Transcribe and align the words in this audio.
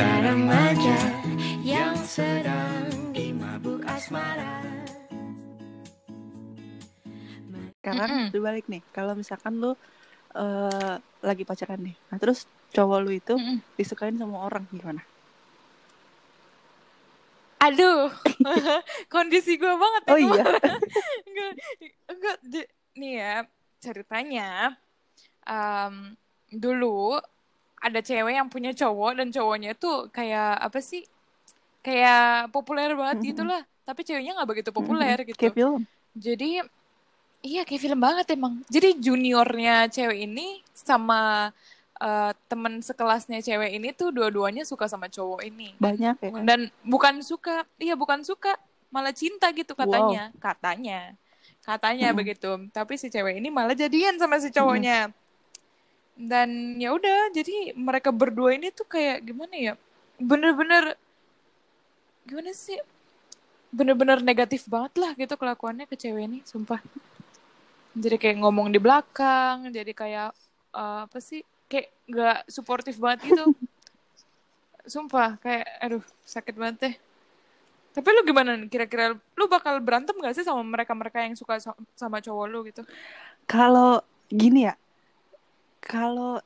remaja 0.00 0.98
yang 1.60 1.96
sedang 2.08 2.88
dimabuk 3.12 3.84
asmara. 3.84 4.60
Sekarang 7.80 8.10
Mm-mm. 8.10 8.28
dibalik 8.32 8.64
nih, 8.68 8.82
kalau 8.92 9.12
misalkan 9.16 9.56
lu 9.56 9.72
eh, 10.36 10.94
lagi 11.20 11.44
pacaran 11.48 11.80
nih, 11.86 11.96
nah 12.08 12.18
terus 12.22 12.38
cowok 12.74 12.98
lu 13.04 13.10
itu 13.12 13.34
Mm-mm. 13.36 13.56
disukain 13.76 14.16
sama 14.20 14.36
orang 14.46 14.64
gimana? 14.70 15.02
Aduh, 17.60 18.08
kondisi 19.12 19.60
gue 19.60 19.74
banget 19.76 20.02
Oh 20.08 20.16
iya. 20.16 20.44
enggak, 21.28 21.52
enggak, 22.08 22.36
di- 22.42 22.72
nih 22.96 23.12
ya 23.20 23.34
ceritanya 23.80 24.48
em, 25.44 26.16
dulu 26.50 27.20
ada 27.80 28.00
cewek 28.00 28.34
yang 28.36 28.48
punya 28.48 28.70
cowok 28.70 29.12
dan 29.16 29.28
cowoknya 29.32 29.72
tuh 29.74 30.12
kayak 30.12 30.60
apa 30.60 30.78
sih 30.80 31.02
kayak 31.80 32.52
populer 32.52 32.92
banget 32.92 33.18
Mhm. 33.18 33.26
gitu 33.32 33.42
lah 33.42 33.62
tapi 33.82 34.04
ceweknya 34.04 34.36
nggak 34.36 34.48
begitu 34.48 34.70
populer 34.70 35.16
Mm-mm. 35.16 35.28
gitu 35.32 35.40
Kayak 35.40 35.56
film. 35.56 35.80
jadi 36.12 36.50
iya 37.40 37.64
kayak 37.64 37.80
film 37.80 38.00
banget 38.00 38.26
emang 38.36 38.60
jadi 38.68 38.92
juniornya 38.94 39.88
cewek 39.88 40.28
ini 40.28 40.60
sama 40.76 41.50
eh, 41.96 42.32
temen 42.48 42.80
sekelasnya 42.80 43.40
cewek 43.40 43.76
ini 43.76 43.92
tuh 43.92 44.08
dua-duanya 44.08 44.64
suka 44.64 44.88
sama 44.88 45.08
cowok 45.08 45.40
ini 45.44 45.72
Banyak 45.76 46.16
ya. 46.20 46.30
dan 46.44 46.68
bukan 46.80 47.20
suka 47.20 47.64
iya 47.76 47.96
bukan 47.96 48.24
suka 48.24 48.56
malah 48.88 49.12
cinta 49.12 49.48
gitu 49.52 49.72
katanya 49.72 50.32
katanya 50.36 51.12
katanya 51.60 52.08
Mm-mm. 52.12 52.18
begitu 52.20 52.50
tapi 52.72 52.96
si 52.96 53.08
cewek 53.08 53.36
ini 53.36 53.48
malah 53.48 53.72
jadian 53.72 54.16
sama 54.16 54.36
si 54.36 54.48
cowoknya 54.48 55.12
dan 56.20 56.76
ya 56.76 56.92
udah 56.92 57.32
jadi 57.32 57.72
mereka 57.72 58.12
berdua 58.12 58.52
ini 58.52 58.68
tuh 58.68 58.84
kayak 58.84 59.24
gimana 59.24 59.54
ya? 59.56 59.74
Bener-bener 60.20 60.96
gimana 62.28 62.52
sih? 62.52 62.76
Bener-bener 63.72 64.20
negatif 64.20 64.66
banget 64.68 64.92
lah 65.00 65.10
gitu 65.16 65.34
kelakuannya 65.38 65.86
ke 65.88 65.96
cewek 65.96 66.28
ini 66.28 66.38
sumpah. 66.44 66.82
Jadi 67.96 68.16
kayak 68.20 68.36
ngomong 68.44 68.70
di 68.70 68.78
belakang 68.78 69.72
jadi 69.72 69.92
kayak 69.96 70.30
eh, 70.76 71.00
apa 71.08 71.18
sih? 71.18 71.40
Kayak 71.70 71.88
nggak 72.10 72.38
suportif 72.50 72.98
banget 73.00 73.32
gitu. 73.32 73.44
Sumpah 74.90 75.36
kayak 75.44 75.66
aduh 75.80 76.04
sakit 76.24 76.54
banget 76.56 76.76
deh. 76.82 76.94
Tapi 77.90 78.06
lu 78.14 78.22
gimana 78.22 78.54
kira-kira 78.70 79.18
lu 79.18 79.44
bakal 79.50 79.82
berantem 79.82 80.14
gak 80.22 80.34
sih 80.38 80.46
sama 80.46 80.62
mereka-mereka 80.62 81.26
yang 81.26 81.34
suka 81.34 81.58
so- 81.58 81.74
sama 81.98 82.22
cowok 82.22 82.46
lu 82.46 82.58
gitu? 82.70 82.82
Kalau 83.50 83.98
gini 84.30 84.70
ya, 84.70 84.78
kalau 85.80 86.38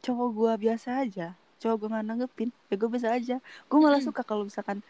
cowok 0.00 0.28
gua 0.32 0.52
biasa 0.56 1.04
aja, 1.04 1.36
cowok 1.60 1.76
gua 1.76 1.88
nggak 1.96 2.06
nanggepin, 2.08 2.50
ya 2.72 2.74
gua 2.80 2.88
biasa 2.90 3.08
aja. 3.14 3.36
Gua 3.68 3.78
malah 3.84 4.00
suka 4.00 4.24
kalau 4.24 4.48
misalkan 4.48 4.80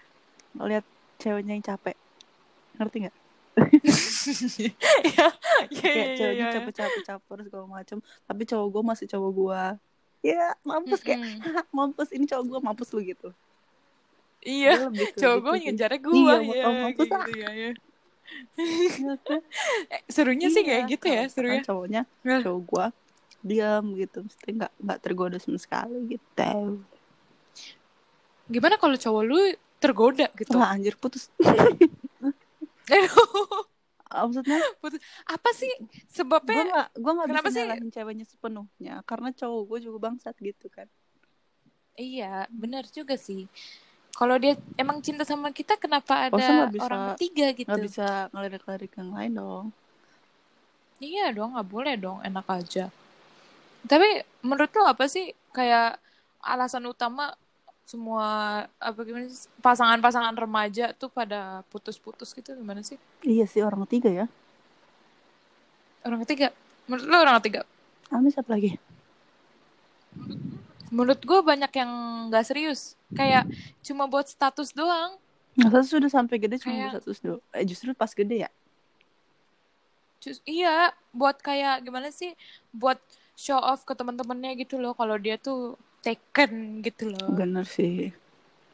ngeliat 0.55 0.87
ceweknya 1.21 1.59
yang 1.59 1.65
capek, 1.67 1.97
ngerti 2.79 2.97
nggak? 3.07 3.17
Iya, 3.61 3.67
iya, 5.05 5.29
Kayak 5.69 6.07
iya, 6.07 6.17
ceweknya 6.17 6.47
iya. 6.47 6.55
capek-capek 6.55 7.03
caper 7.05 7.39
segala 7.45 7.67
macem, 7.67 7.99
tapi 8.25 8.43
cowok 8.47 8.67
gua 8.71 8.83
masih 8.95 9.07
cowok 9.11 9.31
gua. 9.35 9.63
Ya 10.21 10.53
mampus 10.63 11.01
kayak 11.03 11.21
mampus 11.73 12.09
ini 12.15 12.25
cowok 12.29 12.45
gua 12.47 12.61
mampus 12.71 12.89
lu 12.95 13.03
gitu. 13.03 13.35
Iya, 14.41 14.89
cowok 14.89 15.37
gitu 15.37 15.45
gue 15.45 15.53
sih. 15.53 15.65
ngejarnya 15.69 16.01
gue 16.01 16.17
Iya, 16.17 16.35
ya, 16.49 16.65
oh, 16.65 16.73
mampus 16.81 17.09
kayak 17.13 17.21
ah. 17.21 17.27
gitu 17.29 17.33
ya, 17.37 17.51
ya. 17.53 17.71
Iya 18.57 19.13
kan? 19.27 19.41
Eh, 19.93 20.01
serunya 20.09 20.49
sih 20.49 20.63
Iya, 20.65 20.69
kayak 20.71 20.83
gitu 20.97 21.07
ya, 21.13 21.23
serunya. 21.29 21.61
cowoknya 21.61 22.03
Nah, 22.25 22.41
cowok 22.41 22.63
gua 22.65 22.87
diam 23.41 23.97
gitu, 23.97 24.23
mesti 24.23 24.49
nggak 24.53 24.73
nggak 24.79 24.99
tergoda 25.01 25.37
sama 25.41 25.57
sekali 25.57 26.17
gitu. 26.17 26.85
Gimana 28.51 28.77
kalau 28.77 28.97
cowok 28.99 29.23
lu 29.25 29.39
tergoda 29.81 30.27
gitu? 30.37 30.57
Wah 30.59 30.75
anjir 30.75 30.95
putus. 30.99 31.31
Aduh, 32.91 33.65
Ah, 34.11 34.27
Maksudnya 34.27 34.59
putus. 34.83 34.99
Apa 35.23 35.55
sih 35.55 35.71
gue 35.71 35.87
sebabnya? 36.11 36.91
gue 36.93 37.13
nggak 37.15 37.29
Kenapa 37.31 37.49
bisa 37.49 37.63
sih? 37.63 37.95
ceweknya 37.95 38.27
sepenuhnya 38.27 38.95
karena 39.07 39.31
cowok 39.31 39.63
gue 39.71 39.79
juga 39.87 39.99
bangsat 40.11 40.35
gitu 40.43 40.67
kan. 40.67 40.91
Iya, 41.95 42.51
benar 42.51 42.91
juga 42.91 43.15
sih. 43.15 43.47
Kalau 44.11 44.35
dia 44.43 44.59
emang 44.75 44.99
cinta 44.99 45.23
sama 45.23 45.55
kita, 45.55 45.79
kenapa 45.79 46.29
Masa 46.29 46.67
ada 46.67 46.67
bisa- 46.75 46.83
orang 46.91 47.03
ketiga 47.15 47.47
gitu? 47.55 47.71
Nggak 47.71 47.85
bisa 47.87 48.07
ngelirik-ngelirik 48.35 48.93
yang 48.99 49.11
lain 49.15 49.33
dong. 49.39 49.67
Iya 50.99 51.31
dong, 51.33 51.55
nggak 51.55 51.69
boleh 51.71 51.95
dong, 51.97 52.19
enak 52.21 52.45
aja. 52.51 52.91
Tapi 53.87 54.09
menurut 54.41 54.71
lo 54.75 54.85
apa 54.87 55.07
sih 55.07 55.31
kayak 55.51 55.97
alasan 56.41 56.85
utama 56.89 57.33
semua 57.85 58.27
apa 58.79 59.01
gimana 59.03 59.27
sih, 59.27 59.51
pasangan-pasangan 59.59 60.31
remaja 60.39 60.95
tuh 60.95 61.11
pada 61.11 61.67
putus-putus 61.69 62.31
gitu 62.31 62.55
gimana 62.55 62.87
sih? 62.87 62.95
Iya 63.27 63.51
sih 63.51 63.67
orang 63.67 63.83
ketiga 63.89 64.11
ya. 64.25 64.27
Orang 66.07 66.23
ketiga. 66.25 66.55
Menurut 66.87 67.07
lo 67.11 67.17
orang 67.19 67.37
ketiga? 67.43 67.61
Amis 68.15 68.39
apa 68.39 68.55
lagi? 68.55 68.79
Menurut 70.91 71.23
gue 71.23 71.41
banyak 71.43 71.71
yang 71.75 71.91
nggak 72.31 72.47
serius. 72.47 72.95
Kayak 73.15 73.47
cuma 73.83 74.07
buat 74.07 74.27
status 74.27 74.71
doang. 74.71 75.19
Nah, 75.59 75.67
satu 75.71 75.99
sudah 75.99 76.11
sampai 76.11 76.39
gede 76.39 76.63
cuma 76.63 76.75
Kayak- 76.75 77.03
satu 77.03 77.11
do. 77.23 77.35
Eh 77.55 77.67
justru 77.67 77.91
pas 77.95 78.11
gede 78.15 78.47
ya. 78.47 78.51
Cus- 80.23 80.43
iya, 80.47 80.95
buat 81.11 81.43
kayak 81.43 81.83
gimana 81.83 82.15
sih? 82.15 82.35
Buat 82.71 83.03
show 83.47 83.61
off 83.71 83.81
ke 83.89 83.93
teman-temannya 83.99 84.51
gitu 84.63 84.75
loh. 84.83 84.93
Kalau 85.01 85.17
dia 85.25 85.37
tuh 85.47 85.59
taken 86.05 86.85
gitu 86.87 87.05
loh. 87.13 87.29
Bener 87.41 87.65
sih. 87.77 88.13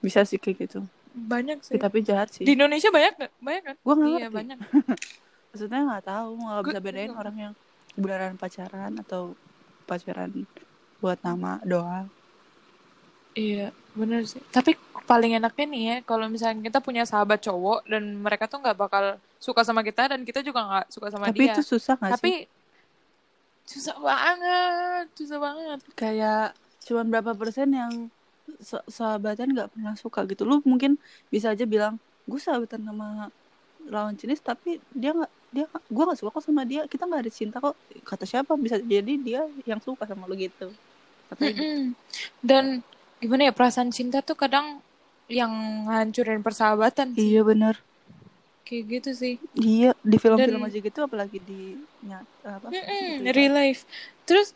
Bisa 0.04 0.21
sih 0.28 0.38
kayak 0.43 0.56
gitu. 0.66 0.81
Banyak 1.16 1.59
Sih, 1.65 1.75
sih. 1.77 1.81
tapi 1.81 1.99
jahat 2.04 2.28
sih. 2.34 2.44
Di 2.47 2.53
Indonesia 2.59 2.91
banyak 2.93 3.12
nggak? 3.19 3.32
Banyak 3.41 3.62
kan? 3.66 3.77
Gue 3.87 3.94
nggak 3.97 4.10
Iya 4.12 4.28
banyak. 4.37 4.59
Maksudnya 5.50 5.81
nggak 5.88 6.04
tahu 6.04 6.28
nggak 6.37 6.62
bisa 6.69 6.81
bedain 6.84 7.10
gua- 7.10 7.21
orang 7.22 7.37
yang 7.44 7.53
beneran 7.97 8.34
pacaran 8.37 8.93
atau 9.00 9.22
pacaran 9.88 10.31
buat 11.00 11.19
nama 11.25 11.53
doang. 11.65 12.06
Iya, 13.37 13.69
bener 13.93 14.25
sih. 14.25 14.41
Tapi 14.48 14.72
paling 15.04 15.37
enaknya 15.37 15.65
nih 15.69 15.83
ya, 15.84 15.97
kalau 16.09 16.27
misalnya 16.33 16.60
kita 16.65 16.78
punya 16.81 17.04
sahabat 17.04 17.38
cowok 17.44 17.84
dan 17.84 18.03
mereka 18.25 18.48
tuh 18.48 18.59
nggak 18.65 18.77
bakal 18.77 19.04
suka 19.37 19.60
sama 19.60 19.84
kita 19.84 20.09
dan 20.16 20.21
kita 20.25 20.41
juga 20.41 20.60
nggak 20.65 20.87
suka 20.88 21.09
sama 21.12 21.28
tapi 21.28 21.44
dia. 21.44 21.53
itu 21.53 21.62
susah 21.65 21.94
nggak 22.00 22.16
sih? 22.16 22.33
Tapi 23.66 23.75
susah 23.75 23.99
banget, 23.99 25.06
susah 25.12 25.38
banget. 25.38 25.78
kayak 25.93 26.54
cuman 26.81 27.06
berapa 27.09 27.34
persen 27.34 27.69
yang 27.69 27.93
sa- 28.59 28.87
sahabatan 28.87 29.50
nggak 29.50 29.69
pernah 29.69 29.94
suka 29.94 30.22
gitu 30.25 30.47
lu 30.47 30.62
mungkin 30.62 30.94
bisa 31.27 31.50
aja 31.50 31.65
bilang 31.65 31.99
gue 32.25 32.38
sahabatan 32.38 32.78
sama 32.81 33.27
lawan 33.84 34.15
jenis 34.15 34.38
tapi 34.41 34.78
dia 34.93 35.10
nggak 35.10 35.27
dia 35.49 35.66
gue 35.66 36.04
nggak 36.04 36.15
suka 36.16 36.31
kok 36.31 36.44
sama 36.44 36.62
dia 36.62 36.87
kita 36.87 37.04
nggak 37.04 37.21
ada 37.21 37.32
cinta 37.32 37.59
kok 37.59 37.75
kata 38.00 38.22
siapa 38.25 38.54
bisa 38.54 38.78
jadi 38.78 39.12
dia 39.16 39.43
yang 39.65 39.78
suka 39.81 40.06
sama 40.06 40.25
lu 40.25 40.34
gitu 40.37 40.71
katanya 41.27 41.53
gitu. 41.53 41.62
Mm-mm. 41.65 41.83
Dan 42.41 42.65
gimana 43.19 43.43
ya 43.43 43.53
perasaan 43.53 43.91
cinta 43.91 44.22
tuh 44.22 44.37
kadang 44.37 44.78
yang 45.27 45.50
ngancurin 45.84 46.38
persahabatan 46.38 47.10
sih. 47.12 47.34
iya 47.34 47.43
bener 47.43 47.83
Kayak 48.62 48.83
gitu 48.93 49.10
sih. 49.12 49.34
iya 49.56 49.91
di 50.00 50.16
film-film 50.16 50.59
Dan- 50.59 50.69
aja 50.69 50.78
gitu 50.81 50.98
apalagi 51.00 51.38
di 51.41 51.75
apa 52.15 52.67
Mm-mm, 52.71 53.27
gitu. 53.27 53.34
real 53.34 53.55
life. 53.55 53.83
Terus 54.22 54.55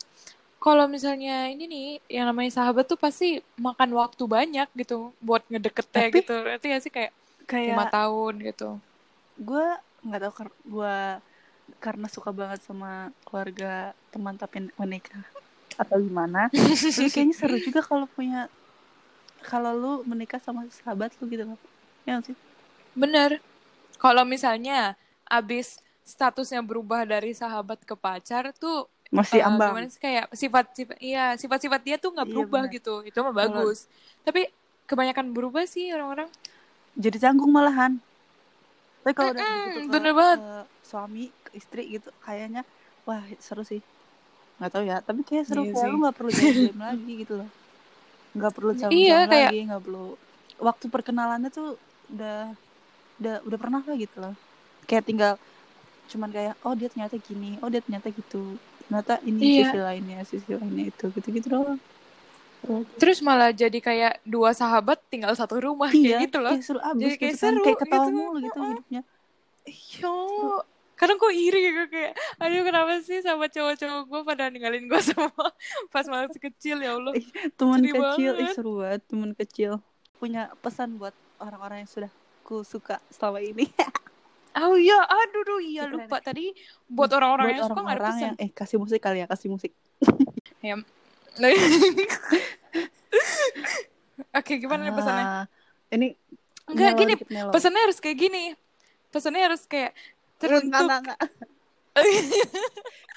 kalau 0.61 0.85
misalnya 0.85 1.49
ini 1.49 1.65
nih 1.65 1.87
yang 2.07 2.29
namanya 2.29 2.51
sahabat 2.53 2.85
tuh 2.85 2.95
pasti 2.95 3.41
makan 3.57 3.91
waktu 3.97 4.23
banyak 4.23 4.67
gitu 4.77 5.11
buat 5.19 5.41
ngedeketnya 5.49 6.07
Tapi- 6.07 6.17
gitu. 6.21 6.35
Berarti 6.39 6.65
gak 6.69 6.83
sih 6.83 6.91
kayak 6.93 7.11
kayak 7.49 7.75
lima 7.75 7.85
tahun 7.89 8.33
gitu. 8.47 8.69
gue 9.41 9.65
nggak 10.05 10.21
tahu 10.21 10.33
gue 10.69 10.97
karena 11.81 12.07
suka 12.07 12.29
banget 12.29 12.61
sama 12.61 13.09
keluarga 13.25 13.91
teman 14.13 14.37
tapi 14.37 14.69
menikah 14.77 15.23
atau 15.75 15.97
gimana 15.97 16.45
tapi 16.51 17.09
kayaknya 17.15 17.33
seru 17.33 17.57
juga 17.57 17.81
kalau 17.81 18.05
punya 18.05 18.45
kalau 19.41 19.73
lu 19.73 19.93
menikah 20.05 20.37
sama 20.37 20.67
sahabat 20.69 21.09
lu 21.17 21.25
gitu 21.25 21.43
ya 22.05 22.21
sih 22.21 22.37
Bener. 22.93 23.39
Kalau 23.97 24.25
misalnya 24.25 24.97
abis 25.25 25.79
statusnya 26.05 26.61
berubah 26.65 27.01
dari 27.07 27.31
sahabat 27.37 27.79
ke 27.85 27.95
pacar 27.95 28.51
tuh 28.57 28.89
masih 29.11 29.43
ambang 29.43 29.75
gimana 29.75 29.87
sih 29.91 29.99
kayak 30.01 30.25
sifat-sifat 30.41 30.97
iya 31.03 31.21
sifat-sifat 31.41 31.81
dia 31.87 31.95
tuh 31.99 32.09
nggak 32.15 32.27
Iya, 32.27 32.33
berubah 32.33 32.61
bener. 32.63 32.75
gitu. 32.75 32.89
Itu 33.07 33.17
mah 33.25 33.35
bagus. 33.35 33.87
Tapi 34.25 34.47
kebanyakan 34.89 35.27
berubah 35.35 35.63
sih 35.67 35.91
orang-orang. 35.95 36.29
jadi 36.95 37.17
canggung 37.23 37.51
malahan 37.55 37.99
tapi 39.01 39.13
kalau 39.17 39.31
udah 39.33 39.45
Mm-mm, 39.45 39.63
begitu 39.65 39.79
ke, 39.87 39.91
bener 39.93 40.11
banget. 40.19 40.39
ke 40.39 40.47
suami 40.89 41.19
ke 41.45 41.49
istri 41.59 41.81
gitu 41.95 42.09
kayaknya 42.25 42.61
wah 43.07 43.21
seru 43.45 43.63
sih 43.71 43.81
nggak 44.57 44.71
tahu 44.73 44.83
ya 44.91 44.95
tapi 45.07 45.21
kayak 45.27 45.45
seru 45.49 45.61
Iya 45.63 45.71
kayak 45.73 45.87
sih. 45.87 45.91
lu 45.91 45.97
nggak 46.03 46.15
perlu 46.17 46.31
jaim 46.39 46.75
lagi 46.85 47.11
gitu 47.21 47.33
loh 47.39 47.49
nggak 48.35 48.51
perlu 48.55 48.71
campur 48.81 48.93
Iya, 48.95 49.15
kayak- 49.31 49.51
lagi 49.51 49.57
nggak 49.67 49.81
perlu 49.85 49.99
waktu 50.67 50.85
perkenalannya 50.93 51.49
tuh 51.57 51.65
udah 52.13 52.31
udah 53.19 53.33
udah 53.47 53.59
pernah 53.63 53.81
lah 53.87 53.95
gitu 54.03 54.17
loh 54.23 54.33
kayak 54.89 55.03
tinggal 55.09 55.33
cuman 56.11 56.29
kayak 56.29 56.53
oh 56.61 56.73
dia 56.73 56.87
ternyata 56.87 57.15
gini 57.17 57.55
oh 57.59 57.67
dia 57.67 57.79
ternyata 57.79 58.07
gitu 58.09 58.59
ternyata 58.83 59.13
ini 59.23 59.39
Iya. 59.39 59.63
sisi 59.65 59.79
lainnya 59.79 60.19
sisi 60.21 60.51
lainnya 60.51 60.85
itu 60.87 61.05
gitu 61.09 61.27
gitu 61.31 61.47
doang 61.47 61.79
terus 62.93 63.19
malah 63.19 63.49
jadi 63.49 63.73
kayak 63.73 64.13
dua 64.21 64.51
sahabat 64.51 65.01
tinggal 65.07 65.33
satu 65.33 65.57
rumah 65.57 65.89
iya 65.89 66.19
kayak 66.19 66.21
gitu 66.27 66.37
loh 66.37 66.53
kayak 66.53 66.63
seru 66.63 66.79
abis 66.79 67.01
Jadi 67.01 67.15
kayak 67.15 67.31
gitu 67.31 67.39
kan. 67.39 67.41
seru 67.41 67.59
kayak 67.61 67.79
ketawa 67.79 68.03
gitu. 68.03 68.13
mulu 68.13 68.37
gitu 68.39 68.59
hidupnya 68.61 69.01
Iya. 69.61 70.13
Kadang 70.93 71.17
gue 71.17 71.33
iri 71.33 71.59
gue 71.71 71.87
kayak, 71.87 72.13
aduh 72.37 72.61
kenapa 72.61 73.01
sih 73.01 73.21
sama 73.21 73.45
cowok-cowok 73.45 74.03
gue 74.05 74.21
pada 74.21 74.49
ninggalin 74.49 74.85
gue 74.85 75.01
semua 75.09 75.49
pas 75.89 76.05
masih 76.05 76.37
kecil 76.39 76.77
ya 76.77 76.93
Allah. 76.93 77.13
Teman 77.55 77.81
kecil 77.81 77.97
ih 78.31 78.45
banget. 78.45 78.53
seru 78.53 78.71
banget 78.77 79.01
teman 79.05 79.31
kecil 79.33 79.71
punya 80.17 80.53
pesan 80.61 80.97
buat 80.97 81.13
orang-orang 81.37 81.81
yang 81.81 81.89
sudah 81.89 82.11
ku 82.41 82.61
suka 82.61 83.01
selama 83.09 83.37
ini 83.39 83.65
Oh 84.51 84.75
iya, 84.75 84.99
aduh 84.99 85.43
duh, 85.47 85.61
iya 85.63 85.87
Keren. 85.87 86.07
lupa 86.07 86.17
tadi 86.19 86.51
buat 86.91 87.07
orang-orang 87.15 87.55
yang 87.55 87.71
suka 87.71 87.79
nggak 87.79 87.97
ada 87.97 88.03
pesan. 88.11 88.21
yang 88.21 88.35
eh 88.35 88.49
kasih 88.51 88.77
musik 88.83 88.99
kali 88.99 89.23
ya 89.23 89.27
kasih 89.31 89.47
musik 89.47 89.71
Ya. 90.61 90.77
Oke, 94.37 94.61
gimana 94.61 94.85
nih 94.85 94.93
pesannya? 94.93 95.25
Ah, 95.25 95.45
ini 95.95 96.13
Enggak 96.69 96.93
gini, 96.99 97.13
melo. 97.31 97.49
pesannya 97.49 97.81
harus 97.81 97.97
kayak 97.97 98.17
gini. 98.19 98.53
Pesannya 99.09 99.41
harus 99.43 99.63
kayak 99.65 99.91
teruntuk. 100.37 100.71
enggak, 100.75 100.99
enggak. 101.01 101.19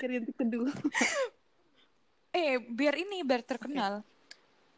Kerintik 0.00 0.34
kedua 0.40 0.70
eh, 2.34 2.58
biar 2.58 2.94
ini 2.98 3.22
biar 3.22 3.46
terkenal. 3.46 4.02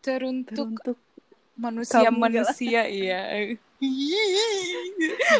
Teruntuk 0.05 0.77
teruntuk 0.77 0.99
manusia-manusia 1.57 2.85
iya. 2.85 3.57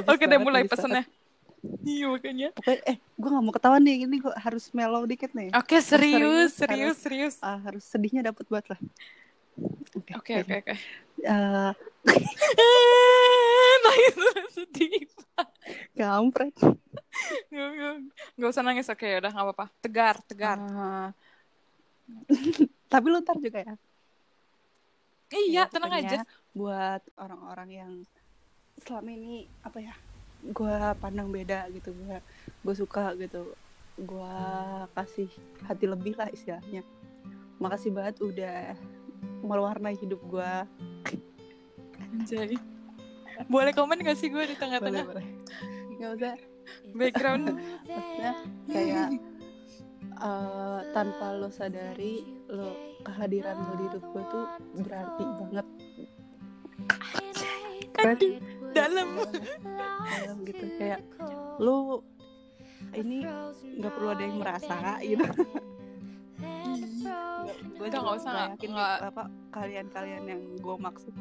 Oke 0.07 0.25
deh 0.27 0.41
mulai 0.41 0.65
pesannya. 0.69 1.05
Iya 1.83 2.07
makanya. 2.15 2.49
pokoknya 2.55 2.83
eh 2.87 2.97
gue 3.01 3.29
nggak 3.33 3.43
mau 3.43 3.51
ketawa 3.51 3.83
nih 3.83 4.07
ini 4.07 4.23
gue 4.23 4.31
harus 4.39 4.71
mellow 4.71 5.03
dikit 5.03 5.35
nih 5.35 5.51
Oke 5.51 5.83
serius, 5.83 6.55
Serius, 6.55 6.55
serius, 6.55 6.97
serius. 7.03 7.35
Ah, 7.43 7.59
harus 7.59 7.83
sedihnya 7.83 8.31
dapat 8.31 8.47
buat 8.47 8.63
lah 8.71 8.79
Oke 9.97 10.13
oke 10.15 10.33
oke. 10.63 10.75
Eh, 11.27 11.73
itu 14.07 14.25
sedih. 14.53 15.09
kampret 15.97 16.53
Gak, 17.49 17.69
gak, 17.81 17.95
gak 18.37 18.49
usah 18.53 18.63
nangis 18.63 18.93
oke 18.93 19.09
udah 19.09 19.31
gak 19.33 19.45
apa-apa. 19.49 19.67
Tegar, 19.81 20.21
tegar. 20.29 20.61
Ah. 20.61 21.11
tapi 22.93 23.07
lu 23.11 23.19
ntar 23.25 23.41
juga 23.43 23.59
ya 23.65 23.75
iya 25.35 25.67
Ya, 25.67 25.67
tenang 25.67 25.91
aja. 25.91 26.23
buat 26.55 27.03
orang-orang 27.19 27.69
yang 27.75 27.93
selama 28.85 29.11
ini 29.15 29.49
apa 29.65 29.79
ya 29.81 29.95
gue 30.47 30.77
pandang 31.01 31.33
beda 31.33 31.67
gitu 31.73 31.91
gue 31.97 32.17
gue 32.63 32.75
suka 32.77 33.17
gitu. 33.17 33.57
Gue 33.97 34.37
kasih 34.93 35.31
hati 35.65 35.89
lebih 35.89 36.15
lah 36.21 36.29
istilahnya. 36.29 36.85
Makasih 37.57 37.91
banget 37.97 38.21
udah 38.21 38.77
mewarnai 39.41 39.97
hidup 39.97 40.21
gue 40.29 40.53
Anjay. 42.17 42.57
Boleh 43.53 43.73
komen 43.77 44.01
gak 44.01 44.17
sih 44.17 44.33
gue 44.33 44.45
di 44.49 44.57
boleh 44.57 44.61
tengah-tengah? 44.61 45.05
Boleh 45.05 45.27
nggak 45.97 46.13
usah. 46.21 46.37
Background? 46.99 47.45
maksudnya 47.87 48.33
kayak 48.69 49.09
eh, 50.19 50.81
tanpa 50.93 51.27
lo 51.37 51.49
sadari 51.53 52.25
lo 52.51 52.75
kehadiran 53.07 53.57
lo 53.57 53.75
di 53.79 53.85
hidup 53.87 54.05
gue 54.13 54.25
tuh 54.33 54.45
berarti 54.83 55.25
banget. 55.25 55.67
Berarti 57.97 58.29
Dalam. 58.77 59.09
dalam 60.07 60.37
gitu 60.45 60.65
kayak 60.77 61.01
lo 61.59 62.05
ini 62.93 63.25
nggak 63.77 63.93
perlu 63.93 64.09
ada 64.11 64.23
yang 64.23 64.37
merasa 64.37 64.77
gitu. 65.01 65.25
Gue 67.77 67.87
Udah, 67.87 68.01
nggak 68.03 68.17
usah, 68.19 68.31
nggak 68.31 68.49
yakin 68.53 68.71
nggak- 68.73 69.01
apa 69.07 69.23
kalian-kalian 69.51 70.25
yang 70.27 70.43
gue 70.57 70.77
maksud 70.77 71.15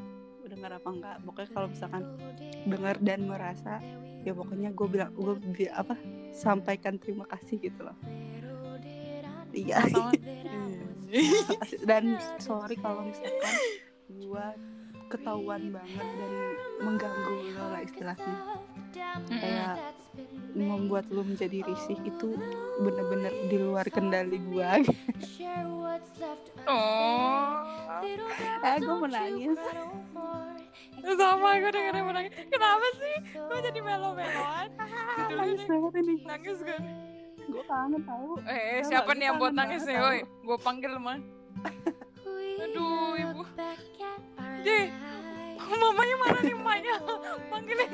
dengar 0.46 0.78
apa 0.78 0.90
enggak 0.90 1.16
pokoknya 1.26 1.50
kalau 1.52 1.68
misalkan 1.68 2.04
dengar 2.64 2.96
dan 3.02 3.26
merasa 3.26 3.82
ya 4.22 4.32
pokoknya 4.32 4.70
gue 4.72 4.88
bilang 4.88 5.12
gue 5.12 5.34
bi- 5.52 5.74
apa 5.74 5.98
sampaikan 6.32 6.96
terima 6.96 7.26
kasih 7.26 7.60
gitu 7.60 7.82
loh. 7.82 7.98
Iya. 9.52 9.80
Sama. 9.88 10.12
Makasih. 10.12 11.80
dan 11.90 12.04
sorry 12.38 12.76
kalau 12.76 13.06
misalkan 13.06 13.56
gue 14.10 14.46
ketahuan 15.08 15.72
banget 15.72 16.08
dan 16.12 16.32
mengganggu 16.78 17.34
lo 17.52 17.66
lah 17.70 17.82
istilahnya 17.82 18.36
kayak 19.30 19.76
membuat 20.52 21.06
lo 21.08 21.22
menjadi 21.22 21.64
risih 21.64 22.00
itu 22.02 22.36
bener-bener 22.80 23.34
di 23.48 23.58
luar 23.58 23.86
kendali 23.88 24.40
gue 24.42 24.70
Oh. 26.66 27.62
eh 28.60 28.78
gue 28.78 28.96
menangis 28.98 29.60
Sama 31.06 31.50
gue 31.56 31.70
dengerin 31.70 32.02
mau 32.02 32.12
nangis. 32.12 32.34
Kenapa 32.50 32.88
sih? 32.98 33.16
Gue 33.32 33.60
jadi 33.62 33.80
melo-meloan. 33.80 34.70
Gitu 35.22 35.34
nangis 35.38 35.62
banget 35.64 35.94
ini 35.96 36.14
Nangis 36.26 36.60
kan? 36.60 36.82
gue 37.46 37.64
kangen 37.64 38.02
tau 38.02 38.42
Eh, 38.44 38.82
Tau 38.82 38.90
siapa 38.90 39.14
nih 39.14 39.30
yang 39.30 39.38
gue 39.38 39.46
buat 39.46 39.54
nangis 39.54 39.86
nih, 39.86 39.98
woi? 40.02 40.20
Gue 40.42 40.58
panggil 40.58 40.98
mah. 40.98 41.22
Aduh, 42.58 43.14
ibu. 43.16 43.42
Ji, 44.66 44.80
mamanya 45.96 46.16
mana 46.20 46.40
nih 46.44 46.56
mamanya? 46.60 46.96
Panggilin. 47.48 47.92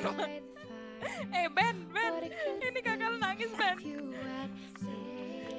Eh, 1.37 1.45
Ben, 1.53 1.77
Ben. 1.93 2.13
Ini 2.57 2.79
kakak 2.81 3.07
lu 3.13 3.17
nangis, 3.21 3.53
Ben. 3.53 3.77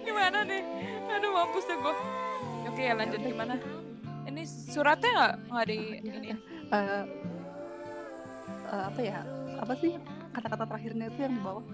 Gimana 0.02 0.42
nih? 0.42 0.62
Aduh, 1.06 1.30
mampus 1.30 1.70
deh 1.70 1.78
gue. 1.78 1.94
Oke, 2.66 2.82
ya 2.82 2.98
lanjut 2.98 3.22
gimana? 3.22 3.54
Ini 4.26 4.42
suratnya 4.42 5.10
nggak 5.14 5.34
nggak 5.54 5.66
di 5.70 5.78
ini? 6.02 6.30
Eh, 6.74 7.04
eh, 8.74 8.82
apa 8.90 9.00
ya 9.02 9.22
apa 9.62 9.72
sih 9.78 9.94
kata-kata 10.34 10.64
terakhirnya 10.66 11.06
itu 11.12 11.20
yang 11.22 11.34
di 11.38 11.42
bawah 11.44 11.64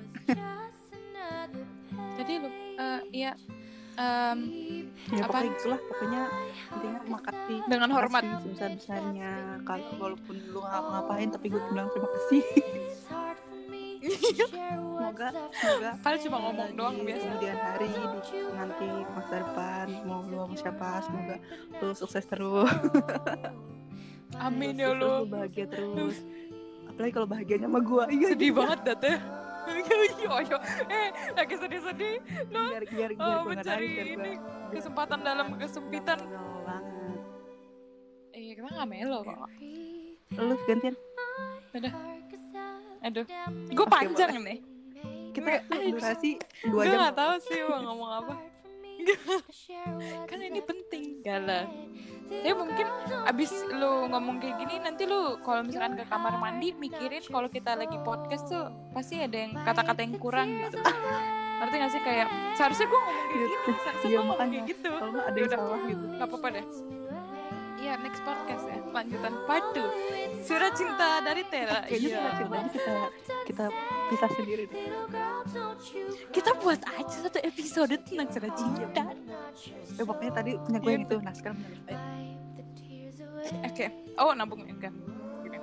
Jadi 2.19 2.32
lu, 2.43 2.50
eh, 2.76 3.00
iya. 3.15 3.32
Em, 3.98 4.38
ya 5.10 5.26
Apa? 5.26 5.42
pokoknya 5.42 5.50
gitulah 5.58 5.80
pokoknya 5.82 6.22
intinya 6.70 7.00
makasih 7.10 7.58
dengan 7.66 7.90
hormat. 7.90 8.22
sebesar 8.38 8.70
besarnya 8.78 9.32
kalau 9.66 9.90
walaupun 9.98 10.36
lu 10.54 10.60
nggak 10.62 10.82
ngapain 10.86 11.28
tapi 11.28 11.46
gue 11.50 11.62
bilang 11.66 11.90
terima 11.90 12.08
kasih 12.14 12.42
semoga 13.98 15.28
semoga 15.50 15.90
Paling 15.98 16.20
cuma 16.22 16.38
ngomong 16.38 16.70
doang 16.78 16.96
biasa. 17.02 17.24
kemudian 17.26 17.56
hari 17.58 17.86
di 17.90 18.02
nanti 18.54 18.86
masa 19.10 19.34
depan 19.42 19.86
mau 20.06 20.22
lu 20.22 20.36
sama 20.38 20.54
siapa 20.54 20.88
semoga 21.02 21.36
lu 21.82 21.88
sukses 21.93 22.24
terus 22.24 22.70
Amin 24.46 24.78
ya 24.78 24.94
lu 24.94 25.26
bahagia 25.26 25.67
terus 25.67 26.22
apalagi 26.86 27.12
kalau 27.12 27.26
bahagianya 27.26 27.67
sama 27.67 27.81
gue 27.82 28.05
iya 28.14 28.28
Sedih 28.31 28.52
banget 28.55 28.78
dah 28.84 28.96
teh. 28.96 29.19
Iya. 30.31 30.58
Eh, 30.87 31.08
lagi 31.32 31.55
sedih-sedih. 31.56 32.15
Lu 32.47 32.61
biar 32.69 32.85
biar 32.85 33.11
biar 33.11 33.11
oh, 33.19 33.35
gue 33.41 33.51
mencari 33.51 33.87
ini 34.13 34.32
gua- 34.37 34.70
kesempatan 34.70 35.19
dalam 35.20 35.47
kesempitan. 35.55 36.19
Eh, 38.31 38.55
kita 38.55 38.69
nggak 38.69 38.89
melo 38.89 39.19
kok. 39.23 39.49
lu 40.31 40.55
gantian 40.63 40.94
Udah. 41.70 41.93
Aduh, 43.01 43.25
gue 43.67 43.87
panjang 43.89 44.37
nih. 44.39 44.58
kita 45.31 45.61
Gue- 45.65 45.93
durasi 45.93 46.31
dua 46.65 46.82
Gue 46.82 46.85
jam 46.87 46.99
nggak 47.01 47.17
tahu 47.17 47.35
sih 47.41 47.58
mau 47.63 47.81
ngomong 47.85 48.11
apa. 48.19 48.35
Kan 50.24 50.38
ini 50.38 50.60
penting 50.60 51.05
galah. 51.20 51.64
Tapi 52.28 52.52
mungkin 52.52 52.86
abis 53.24 53.50
lu 53.70 54.05
ngomong 54.06 54.36
kayak 54.36 54.60
gini 54.60 54.76
nanti 54.78 55.08
lu 55.08 55.40
kalau 55.40 55.64
misalkan 55.64 55.96
ke 55.96 56.05
kamar 56.05 56.36
mandi 56.36 56.76
mikirin 56.76 57.24
kalau 57.24 57.48
kita 57.48 57.72
lagi 57.72 57.96
podcast 58.02 58.44
tuh 58.46 58.69
pasti 58.93 59.17
ada 59.17 59.32
yang 59.32 59.56
kata-kata 59.56 60.05
yang 60.05 60.14
kurang 60.17 60.48
gitu. 60.60 60.76
Ngerti 61.58 61.74
gak 61.74 61.90
sih 61.90 62.02
kayak 62.05 62.28
seharusnya 62.55 62.86
gue 62.86 63.00
ngomong 63.00 63.26
kayak 63.26 63.40
gini, 63.40 63.55
seharusnya 63.82 63.88
Iya, 63.98 64.05
gue 64.05 64.20
ngomong 64.20 64.31
makanya. 64.31 64.52
kayak 64.55 64.70
gitu. 64.70 64.90
ada 65.19 65.36
yang 65.36 65.50
salah 65.50 65.81
gitu 65.82 66.05
Gak 66.14 66.26
apa-apa 66.28 66.48
deh. 66.52 66.64
Iya, 67.88 67.96
next 68.04 68.20
podcast 68.20 68.68
ya. 68.68 68.84
Lanjutan 68.92 69.32
part 69.48 69.72
2. 69.72 70.44
Surat 70.44 70.76
cinta 70.76 71.24
dari 71.24 71.40
Tera. 71.48 71.88
kayaknya 71.88 72.04
Iya. 72.04 72.20
kita 72.20 72.28
cintanya 72.36 72.68
kita 72.68 72.94
kita 73.48 73.64
pisah 74.12 74.28
sendiri 74.28 74.62
deh 74.68 74.76
Kita 76.28 76.50
buat 76.60 76.80
aja 76.84 77.16
satu 77.24 77.40
episode 77.40 77.96
tentang 78.04 78.28
surat 78.28 78.52
cinta. 78.52 79.04
eh, 79.96 80.04
pokoknya 80.04 80.32
tadi 80.36 80.52
punya 80.60 80.78
gue 80.78 80.92
yang 80.92 81.04
itu 81.08 81.16
nah 81.18 81.32
sekarang 81.32 81.58
punya. 81.58 81.96
Oke. 83.64 83.84
Oh, 84.14 84.36
nabung 84.36 84.60
ya. 84.60 84.72
Oke. 84.76 84.88
Gini. 85.42 85.58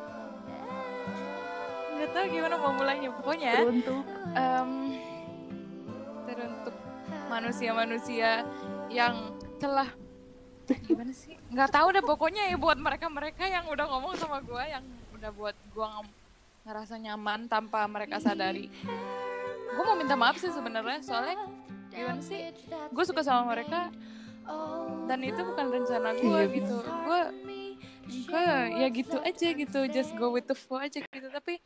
Nggak 1.93 2.09
tahu 2.09 2.25
gimana 2.25 2.55
mau 2.57 2.73
mulainya. 2.73 3.09
Pokoknya 3.13 3.53
teruntuk 3.61 4.01
em, 4.33 4.69
teruntuk 6.25 6.75
manusia-manusia 7.29 8.41
yang 8.89 9.29
telah 9.61 9.93
gimana 10.73 11.13
sih? 11.13 11.37
Nggak 11.53 11.69
tahu 11.69 11.87
deh 11.93 12.03
pokoknya 12.03 12.49
ya 12.49 12.57
buat 12.57 12.79
mereka-mereka 12.81 13.45
yang 13.45 13.69
udah 13.69 13.85
ngomong 13.85 14.13
sama 14.17 14.41
gue 14.41 14.63
yang 14.65 14.83
udah 15.13 15.31
buat 15.35 15.53
gue 15.53 15.87
ngerasa 16.65 16.97
nyaman 16.97 17.45
tanpa 17.45 17.85
mereka 17.85 18.17
sadari. 18.17 18.73
Gue 19.75 19.83
mau 19.85 19.93
minta 19.93 20.17
maaf 20.17 20.41
sih 20.41 20.49
sebenarnya 20.49 21.05
soalnya 21.05 21.45
gimana 21.93 22.21
sih? 22.25 22.49
Gue 22.89 23.03
suka 23.05 23.21
sama 23.21 23.53
mereka 23.53 23.93
dan 25.05 25.19
itu 25.21 25.41
bukan 25.41 25.65
rencana 25.69 26.09
gue 26.17 26.25
Iya, 26.25 26.43
gitu 26.53 26.75
gue 26.81 27.21
gue 28.05 28.43
ya 28.77 28.87
gitu 28.93 29.17
aja 29.17 29.47
gitu 29.57 29.79
just 29.89 30.13
go 30.17 30.29
with 30.29 30.45
the 30.45 30.57
flow 30.57 30.77
aja 30.77 31.01
gitu 31.01 31.27
tapi 31.33 31.57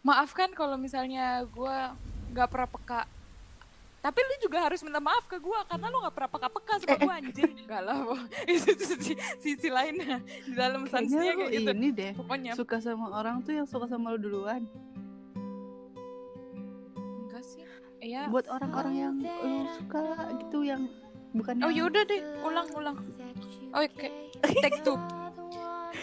maafkan 0.00 0.52
kalau 0.56 0.76
misalnya 0.80 1.44
gue 1.44 1.76
nggak 2.32 2.48
pernah 2.48 2.68
peka 2.68 3.00
tapi 4.04 4.20
lu 4.20 4.34
juga 4.36 4.68
harus 4.68 4.84
minta 4.84 5.00
maaf 5.00 5.24
ke 5.24 5.40
gue 5.40 5.60
karena 5.64 5.88
lu 5.88 5.96
nggak 6.04 6.12
pernah 6.12 6.30
peka-peka 6.36 6.74
sama 6.76 6.96
gue 7.00 7.14
anjir 7.24 7.48
enggak 7.56 7.80
lah 7.88 7.96
Bo. 8.04 8.14
itu 8.44 8.68
tuh 8.76 8.86
sisi, 8.92 9.16
sisi 9.40 9.68
lainnya. 9.72 10.20
Di 10.44 10.52
dalam 10.52 10.84
lu 10.84 10.92
kayak 10.92 11.48
gitu. 11.48 11.72
ini 11.72 11.88
deh 11.88 12.12
pokoknya. 12.12 12.52
suka 12.52 12.84
sama 12.84 13.08
orang 13.16 13.40
tuh 13.40 13.56
yang 13.56 13.64
suka 13.64 13.88
sama 13.88 14.12
lu 14.12 14.20
duluan. 14.20 14.68
enggak 17.24 17.40
sih. 17.48 17.64
Iya. 18.04 18.28
Buat 18.28 18.52
orang-orang 18.52 18.92
yang 18.92 19.14
lu 19.24 19.72
suka 19.72 20.04
gitu 20.36 20.68
yang 20.68 20.84
bukan 21.32 21.64
oh 21.64 21.72
yang- 21.72 21.88
yaudah 21.88 22.04
deh. 22.04 22.20
Ulang 22.44 22.68
ulang. 22.76 22.96
Oke 23.72 24.12
take 24.60 24.84
two. 24.84 25.00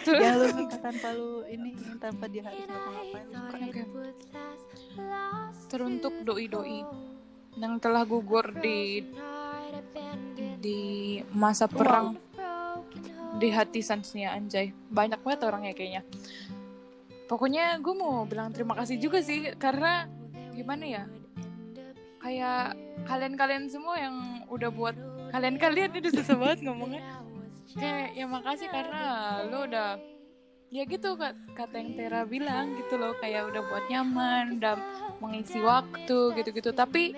Yang 0.02 0.34
lu 0.34 0.46
suka 0.66 0.76
tanpa 0.82 1.14
lu 1.14 1.46
ini 1.46 1.78
tanpa 2.02 2.26
dia 2.26 2.42
harus 2.42 2.66
ngapa-ngapain. 2.66 3.26
Suka 3.30 3.84
teruntuk 5.70 6.14
doi-doi 6.26 6.82
yang 7.56 7.76
telah 7.76 8.04
gugur 8.08 8.52
di 8.60 9.04
di 10.62 10.80
masa 11.34 11.66
perang 11.68 12.16
di 13.36 13.48
hati 13.50 13.80
Sansnya 13.80 14.36
anjay. 14.36 14.72
Banyak 14.92 15.20
banget 15.20 15.40
orangnya 15.48 15.72
kayaknya. 15.74 16.02
Pokoknya 17.26 17.80
gue 17.80 17.94
mau 17.96 18.28
bilang 18.28 18.52
terima 18.52 18.76
kasih 18.76 19.00
juga 19.00 19.24
sih 19.24 19.56
karena 19.56 20.04
gimana 20.52 20.84
ya 20.84 21.04
kayak 22.20 22.76
kalian-kalian 23.08 23.72
semua 23.72 23.96
yang 23.98 24.44
udah 24.52 24.68
buat 24.68 24.94
kalian-kalian 25.32 25.96
udah 25.96 26.12
susah 26.12 26.36
banget 26.36 26.58
ngomongnya. 26.68 27.02
Kayak 27.72 28.12
ya 28.12 28.26
makasih 28.28 28.68
karena 28.68 29.02
lo 29.48 29.64
udah 29.64 30.11
ya 30.72 30.88
gitu 30.88 31.20
kata 31.52 31.74
yang 31.76 31.92
Tera 31.94 32.24
bilang 32.24 32.72
gitu 32.80 32.96
loh 32.96 33.12
kayak 33.20 33.52
udah 33.52 33.62
buat 33.68 33.84
nyaman 33.92 34.56
udah 34.56 34.74
mengisi 35.20 35.60
waktu 35.60 36.32
gitu-gitu. 36.34 36.72
Tapi 36.72 37.12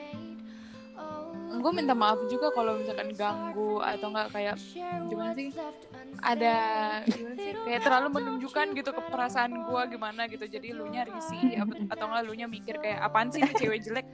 gue 1.55 1.71
minta 1.73 1.95
maaf 1.95 2.19
juga 2.27 2.51
kalau 2.51 2.75
misalkan 2.77 3.15
ganggu 3.15 3.79
atau 3.79 4.11
enggak 4.11 4.29
kayak 4.35 4.57
gimana 5.07 5.33
sih 5.39 5.55
ada 6.19 6.57
gimana 7.07 7.37
sih 7.39 7.53
kayak 7.63 7.81
terlalu 7.87 8.09
menunjukkan 8.11 8.67
gitu 8.75 8.91
ke 8.91 9.03
perasaan 9.07 9.63
gue 9.63 9.81
gimana 9.87 10.27
gitu. 10.27 10.45
Jadi 10.51 10.75
lu 10.75 10.91
nya 10.91 11.07
risih 11.07 11.63
apa- 11.63 11.87
atau 11.95 12.05
enggak 12.11 12.23
lu 12.27 12.35
nya 12.35 12.47
mikir 12.51 12.83
kayak 12.83 13.07
apaan 13.07 13.31
sih 13.31 13.41
cewek 13.55 13.81
jelek? 13.87 14.07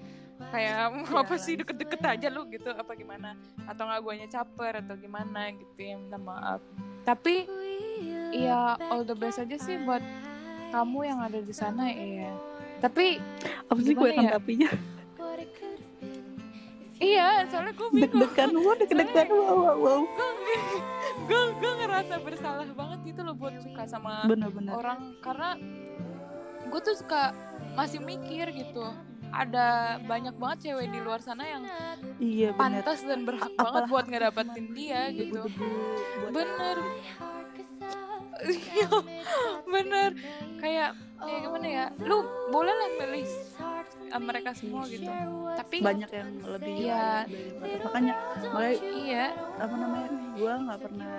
Kayak 0.53 0.93
apa 1.25 1.35
sih 1.41 1.57
deket-deket 1.57 2.01
aja 2.05 2.29
lu? 2.29 2.45
Gitu 2.45 2.69
apa 2.69 2.93
gimana? 2.93 3.33
Atau 3.65 3.89
enggak 3.89 4.05
guanya 4.05 4.29
caper 4.29 4.85
atau 4.85 4.95
gimana 5.01 5.49
gitu 5.57 5.81
ya 5.81 5.97
minta 5.97 6.21
maaf. 6.21 6.61
Tapi 7.09 7.49
ya 8.31 8.61
all 8.89 9.03
the 9.03 9.15
best 9.15 9.39
aja 9.39 9.57
sih 9.57 9.77
buat 9.79 10.03
kamu 10.71 10.99
yang 11.05 11.21
ada 11.21 11.39
di 11.39 11.51
sana 11.51 11.91
ya 11.91 12.31
tapi 12.79 13.19
apa 13.67 13.81
sih 13.81 13.93
gue 13.93 14.09
ya? 14.09 14.17
tanggapinya 14.17 14.71
iya 17.01 17.49
soalnya 17.49 17.73
gue 17.73 17.89
bingung. 17.91 18.13
Deg-degan 18.29 18.51
wow 18.55 18.75
deg-degan 18.77 19.29
wow 19.29 19.57
wow 19.57 19.77
wow. 19.77 20.01
gue 21.25 21.43
gue 21.57 21.73
ngerasa 21.81 22.15
bersalah 22.21 22.69
banget 22.71 22.99
gitu 23.09 23.21
loh 23.25 23.33
buat 23.33 23.57
suka 23.59 23.89
sama 23.89 24.29
bener-bener. 24.29 24.73
orang. 24.73 25.17
Karena 25.19 25.57
gue 26.69 26.81
tuh 26.81 26.97
suka 26.97 27.33
masih 27.73 28.05
mikir 28.05 28.53
gitu. 28.53 28.85
Ada 29.31 29.97
banyak 30.05 30.37
banget 30.37 30.59
cewek 30.69 30.91
di 30.91 31.01
luar 31.01 31.25
sana 31.25 31.47
yang 31.47 31.65
iya 32.21 32.53
bener. 32.53 32.85
pantas 32.85 33.01
dan 33.01 33.25
berhak 33.25 33.49
A- 33.49 33.57
banget 33.57 33.81
apalah. 33.81 33.89
buat 33.89 34.05
ngedapetin 34.05 34.67
dia 34.77 35.01
gitu. 35.09 35.41
Bener. 36.29 36.77
Iya, 36.77 38.20
bener. 39.75 40.11
Kayak 40.61 40.91
ya 41.21 41.37
gimana 41.45 41.67
ya 41.69 41.85
lu 42.01 42.25
boleh 42.49 42.73
lah 42.73 42.89
milih 42.97 43.29
uh, 44.09 44.23
mereka 44.25 44.51
semua 44.57 44.89
gitu. 44.89 45.09
Tapi 45.57 45.77
banyak 45.85 46.11
yang 46.11 46.31
lebih 46.49 46.75
Iya. 46.89 47.29
daripada 47.29 47.77
makanya 47.85 48.15
mulai 48.49 48.75
iya. 48.81 49.27
apa 49.61 49.75
namanya 49.77 50.09
gue 50.41 50.53
nggak 50.65 50.81
pernah 50.81 51.15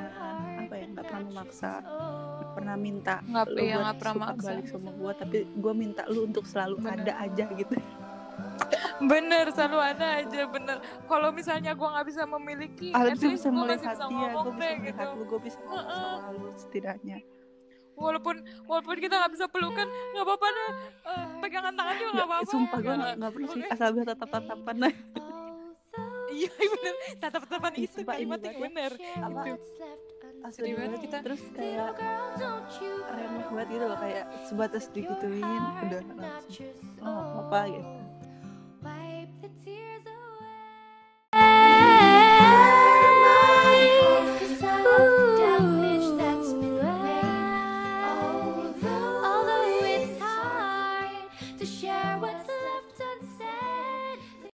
apa 0.61 0.73
ya 0.73 0.85
nggak 0.87 1.05
pernah 1.05 1.23
memaksa 1.29 1.73
nggak 1.83 2.51
pernah 2.57 2.75
minta 2.79 3.15
nggak 3.21 3.45
ya 3.59 3.75
nggak 3.85 3.97
pernah 4.01 4.15
maksa 4.17 4.49
balik 4.49 4.67
sama 4.71 4.91
gue 4.95 5.11
tapi 5.19 5.37
gue 5.51 5.73
minta 5.77 6.01
lu 6.09 6.19
untuk 6.25 6.45
selalu 6.47 6.75
Bener. 6.81 6.95
ada 7.05 7.13
aja 7.27 7.45
gitu 7.53 7.75
bener 9.01 9.45
selalu 9.49 9.79
ada 9.79 10.07
aja 10.19 10.41
bener. 10.45 10.77
Kalau 11.05 11.29
misalnya 11.31 11.71
gue 11.73 11.87
nggak 11.87 12.07
bisa 12.07 12.21
memiliki 12.25 12.89
ah 12.91 13.03
at 13.03 13.15
least 13.15 13.23
bisa 13.41 13.47
gue 13.47 13.55
masih 13.55 13.61
melihat 13.79 13.95
bisa 13.95 14.05
ngomong 14.05 14.21
gue 14.21 14.53
bisa 14.53 14.61
deh 14.61 14.73
melihat 14.75 15.05
gitu. 15.07 15.17
lu 15.17 15.23
gue 15.25 15.39
bisa 15.41 15.59
ngomong 15.59 15.77
Heeh. 15.81 16.13
sama 16.13 16.29
lu 16.31 16.49
setidaknya. 16.55 17.17
Walaupun 17.91 18.35
walaupun 18.65 18.95
kita 18.97 19.13
nggak 19.13 19.31
bisa 19.31 19.45
pelukan 19.45 19.87
nggak 19.87 20.25
apa-apa 20.25 20.47
deh. 20.49 20.71
Eh, 21.05 21.25
pegangan 21.39 21.73
tangan 21.73 21.95
juga 21.95 22.11
nggak 22.11 22.27
apa-apa. 22.27 22.49
sumpah 22.49 22.79
gue 22.79 22.93
Nggak- 22.93 23.31
pernah 23.31 23.49
sih 23.49 23.63
asal 23.67 23.89
bisa 23.93 24.03
tatap 24.11 24.29
tatapan 24.31 24.75
iya 26.31 26.47
bener. 26.47 26.95
Tatap-tatapan 27.19 27.71
Ih, 27.75 27.83
itu 27.85 27.95
sumpah 27.99 28.15
ini 28.15 28.23
kalimat 28.23 28.39
yang 28.39 28.55
banget. 28.55 28.63
bener. 28.65 28.91
Apa 29.19 29.39
Itu. 29.45 29.55
asli 30.41 30.73
banget 30.73 30.99
kita. 31.05 31.17
terus 31.21 31.41
kayak 31.53 31.93
remeh 33.13 33.45
banget 33.45 33.67
gitu 33.77 33.85
loh 33.85 33.97
kayak 33.99 34.25
sebatas 34.41 34.89
digituin 34.89 35.43
udah 35.85 36.01
langsung 36.17 36.73
oh 36.97 37.45
apa-apa 37.45 37.59
gitu 37.69 37.89